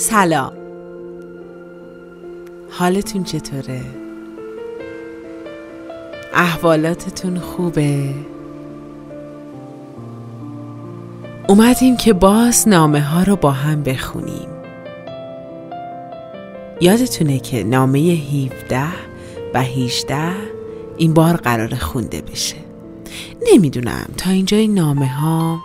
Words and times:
سلام 0.00 0.52
حالتون 2.70 3.24
چطوره؟ 3.24 3.80
احوالاتتون 6.34 7.38
خوبه؟ 7.38 8.14
اومدیم 11.48 11.96
که 11.96 12.12
باز 12.12 12.68
نامه 12.68 13.00
ها 13.00 13.22
رو 13.22 13.36
با 13.36 13.50
هم 13.50 13.82
بخونیم 13.82 14.48
یادتونه 16.80 17.38
که 17.38 17.64
نامه 17.64 17.98
17 17.98 18.82
و 19.54 19.62
18 19.62 20.32
این 20.96 21.14
بار 21.14 21.36
قرار 21.36 21.74
خونده 21.74 22.20
بشه 22.20 22.56
نمی‌دونم 23.52 24.06
تا 24.16 24.30
اینجا 24.30 24.56
این 24.56 24.74
نامه 24.74 25.08
ها 25.08 25.58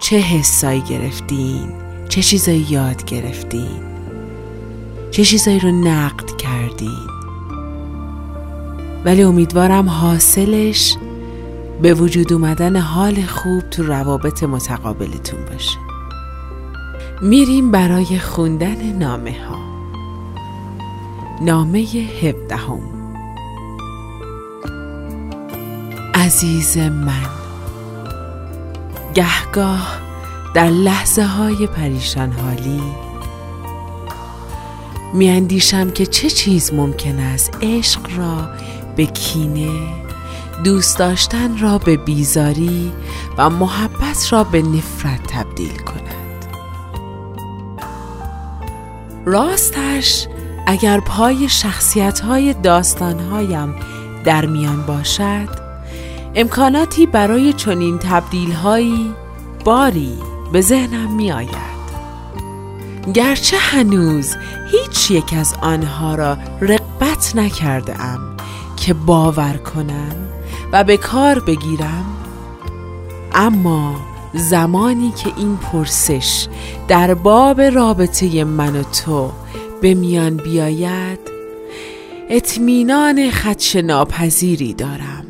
چه 0.00 0.16
حسایی 0.16 0.80
گرفتین 0.80 1.85
چه 2.16 2.22
چیزایی 2.22 2.66
یاد 2.70 3.04
گرفتین؟ 3.04 3.82
چه 5.10 5.24
چیزایی 5.24 5.58
رو 5.58 5.70
نقد 5.70 6.36
کردین؟ 6.36 7.06
ولی 9.04 9.22
امیدوارم 9.22 9.88
حاصلش 9.88 10.96
به 11.82 11.94
وجود 11.94 12.32
اومدن 12.32 12.76
حال 12.76 13.22
خوب 13.22 13.70
تو 13.70 13.82
روابط 13.82 14.42
متقابلتون 14.42 15.44
باشه. 15.44 15.78
میریم 17.22 17.70
برای 17.70 18.18
خوندن 18.18 18.92
نامه 18.92 19.36
ها. 19.48 19.58
نامه 21.40 21.78
هفدهم. 22.22 22.80
عزیز 26.14 26.78
من 26.78 27.28
گهگاه 29.14 30.05
در 30.56 30.68
لحظه 30.68 31.22
های 31.22 31.66
پریشان 31.66 32.32
حالی 32.32 32.82
میاندیشم 35.14 35.90
که 35.90 36.06
چه 36.06 36.30
چیز 36.30 36.74
ممکن 36.74 37.18
است 37.18 37.58
عشق 37.62 38.00
را 38.16 38.48
به 38.96 39.06
کینه 39.06 39.70
دوست 40.64 40.98
داشتن 40.98 41.58
را 41.58 41.78
به 41.78 41.96
بیزاری 41.96 42.92
و 43.38 43.50
محبت 43.50 44.32
را 44.32 44.44
به 44.44 44.62
نفرت 44.62 45.22
تبدیل 45.26 45.76
کند. 45.76 46.46
راستش 49.24 50.26
اگر 50.66 51.00
پای 51.00 51.48
شخصیت 51.48 52.20
های 52.20 52.54
داستان 52.54 53.20
هایم 53.20 53.74
در 54.24 54.46
میان 54.46 54.82
باشد 54.82 55.48
امکاناتی 56.34 57.06
برای 57.06 57.52
چنین 57.52 57.98
تبدیل 57.98 58.52
هایی 58.52 59.14
باری 59.64 60.35
به 60.52 60.60
ذهنم 60.60 61.16
می 61.16 61.32
آید 61.32 61.76
گرچه 63.14 63.56
هنوز 63.56 64.36
هیچ 64.70 65.10
یک 65.10 65.34
از 65.38 65.54
آنها 65.62 66.14
را 66.14 66.38
رقبت 66.60 67.32
نکرده 67.36 68.02
ام 68.02 68.36
که 68.76 68.94
باور 68.94 69.56
کنم 69.56 70.16
و 70.72 70.84
به 70.84 70.96
کار 70.96 71.38
بگیرم 71.38 72.04
اما 73.34 73.96
زمانی 74.34 75.10
که 75.10 75.32
این 75.36 75.56
پرسش 75.56 76.48
در 76.88 77.14
باب 77.14 77.60
رابطه 77.60 78.44
من 78.44 78.76
و 78.76 78.82
تو 78.82 79.32
به 79.80 79.94
میان 79.94 80.36
بیاید 80.36 81.18
اطمینان 82.30 83.30
خدش 83.30 83.76
ناپذیری 83.76 84.74
دارم. 84.74 85.26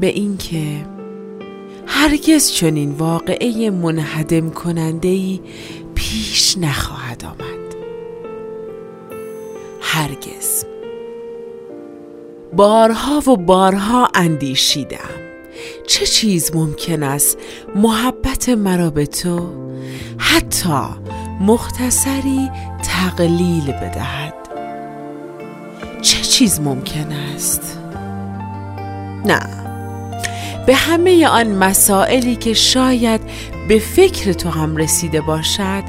به 0.00 0.06
اینکه 0.06 0.86
هرگز 2.02 2.50
چنین 2.50 2.90
واقعه 2.90 3.70
منهدم 3.70 4.50
کننده 4.50 5.08
ای 5.08 5.40
پیش 5.94 6.58
نخواهد 6.58 7.24
آمد. 7.24 7.74
هرگز. 9.80 10.64
بارها 12.52 13.30
و 13.30 13.36
بارها 13.36 14.08
اندیشیدم. 14.14 15.10
چه 15.86 16.06
چیز 16.06 16.56
ممکن 16.56 17.02
است 17.02 17.38
محبت 17.74 18.48
مرا 18.48 18.90
به 18.90 19.06
تو 19.06 19.48
حتی 20.18 20.82
مختصری 21.40 22.50
تقلیل 22.82 23.72
بدهد؟ 23.72 24.34
چه 26.02 26.22
چیز 26.22 26.60
ممکن 26.60 27.12
است؟ 27.12 27.78
نه. 29.24 29.59
به 30.66 30.74
همه 30.74 31.26
آن 31.28 31.46
مسائلی 31.46 32.36
که 32.36 32.54
شاید 32.54 33.20
به 33.68 33.78
فکر 33.78 34.32
تو 34.32 34.48
هم 34.48 34.76
رسیده 34.76 35.20
باشد 35.20 35.82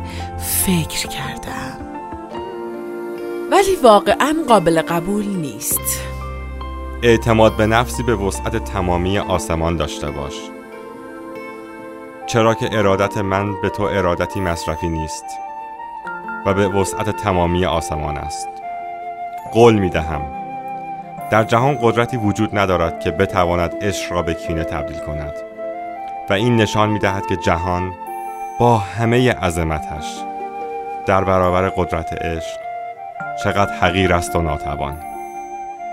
فکر 0.65 1.07
کردم. 1.07 1.77
ولی 3.51 3.75
واقعا 3.83 4.35
قابل 4.47 4.81
قبول 4.81 5.25
نیست. 5.25 5.99
اعتماد 7.03 7.57
به 7.57 7.67
نفسی 7.67 8.03
به 8.03 8.15
وسعت 8.15 8.63
تمامی 8.63 9.17
آسمان 9.19 9.77
داشته 9.77 10.11
باش. 10.11 10.35
چرا 12.27 12.53
که 12.53 12.69
ارادت 12.71 13.17
من 13.17 13.61
به 13.61 13.69
تو 13.69 13.83
ارادتی 13.83 14.39
مصرفی 14.39 14.89
نیست 14.89 15.25
و 16.45 16.53
به 16.53 16.67
وسعت 16.67 17.09
تمامی 17.09 17.65
آسمان 17.65 18.17
است. 18.17 18.47
قول 19.53 19.73
می 19.73 19.89
دهم 19.89 20.40
در 21.31 21.43
جهان 21.43 21.77
قدرتی 21.81 22.17
وجود 22.17 22.57
ندارد 22.57 22.99
که 22.99 23.11
بتواند 23.11 23.75
عشق 23.81 24.11
را 24.11 24.21
به 24.21 24.33
کینه 24.33 24.63
تبدیل 24.63 24.97
کند. 24.97 25.33
و 26.29 26.33
این 26.33 26.55
نشان 26.55 26.89
می 26.89 26.99
دهد 26.99 27.25
که 27.27 27.35
جهان 27.35 27.93
با 28.59 28.77
همه 28.77 29.31
عظمتش 29.31 30.05
در 31.05 31.23
برابر 31.23 31.69
قدرت 31.69 32.13
عشق 32.13 32.59
چقدر 33.43 33.73
حقیر 33.73 34.13
است 34.13 34.35
و 34.35 34.41
ناتوان. 34.41 34.97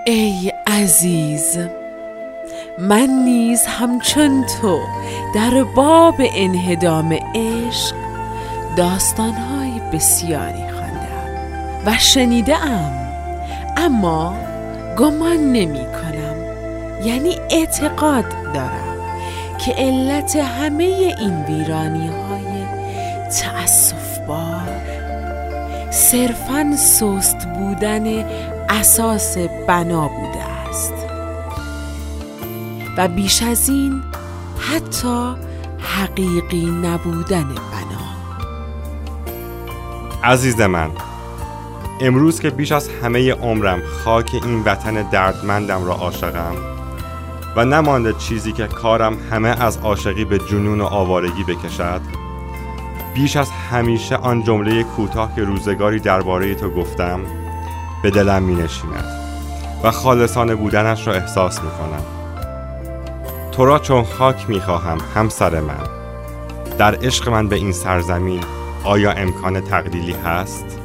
ای 0.07 0.53
عزیز 0.67 1.59
من 2.79 3.09
نیز 3.25 3.67
همچون 3.67 4.47
تو 4.61 4.81
در 5.35 5.65
باب 5.77 6.15
انهدام 6.19 7.19
عشق 7.35 7.95
داستانهای 8.77 9.81
بسیاری 9.93 10.71
خواندم 10.73 11.29
و 11.87 11.99
شنیدم 11.99 12.93
اما 13.77 14.48
گمان 14.99 15.37
نمی 15.37 15.87
کنم. 15.87 16.37
یعنی 17.05 17.37
اعتقاد 17.51 18.25
دارم 18.55 18.99
که 19.65 19.73
علت 19.73 20.37
همه 20.37 20.85
این 21.19 21.45
ویرانی 21.45 22.09
های 22.09 22.65
تأصف 23.31 24.19
بار 24.19 24.69
صرفا 25.91 26.77
سست 26.77 27.47
بودن 27.47 28.25
اساس 28.69 29.39
بنا 29.39 30.09
بوده 30.09 30.45
است. 30.69 30.95
و 32.97 33.09
بیش 33.09 33.43
از 33.43 33.69
این 33.69 34.03
حتی 34.59 35.35
حقیقی 35.79 36.67
نبودن 36.67 37.45
بنا. 37.45 38.09
عزیز 40.25 40.61
من 40.61 40.91
امروز 42.01 42.41
که 42.41 42.51
بیش 42.51 42.73
از 42.73 42.89
همه 43.03 43.33
عمرم 43.33 43.83
خاک 44.05 44.31
این 44.45 44.63
وطن 44.65 45.11
دردمندم 45.11 45.85
را 45.85 45.95
عاشقم 45.95 46.57
و 47.57 47.65
نمانده 47.65 48.13
چیزی 48.13 48.53
که 48.53 48.67
کارم 48.67 49.17
همه 49.31 49.49
از 49.49 49.77
عاشقی 49.77 50.25
به 50.25 50.39
جنون 50.39 50.81
و 50.81 50.85
آوارگی 50.85 51.45
بکشد 51.45 52.01
بیش 53.15 53.37
از 53.37 53.51
همیشه 53.51 54.17
آن 54.17 54.43
جمله 54.43 54.83
کوتاه 54.83 55.35
که 55.35 55.45
روزگاری 55.45 56.01
درباره 56.01 56.55
تو 56.55 56.71
گفتم 56.71 57.21
به 58.03 58.11
دلم 58.11 58.43
می 58.43 58.55
نشیند 58.55 59.05
و 59.85 59.91
خالصانه 59.91 60.55
بودنش 60.55 61.07
را 61.07 61.15
احساس 61.15 61.63
می 61.63 61.71
کنم 61.71 62.03
تو 63.53 63.65
را 63.65 63.79
چون 63.79 64.05
خاک 64.05 64.51
می 64.51 64.61
خواهم 64.61 64.99
همسر 65.15 65.61
من 65.61 65.89
در 66.79 66.95
عشق 66.95 67.29
من 67.29 67.49
به 67.49 67.57
این 67.57 67.73
سرزمین 67.73 68.45
آیا 68.85 69.11
امکان 69.11 69.61
تقلیلی 69.61 70.13
هست؟ 70.13 70.79